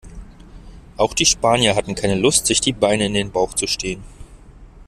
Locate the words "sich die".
2.47-2.73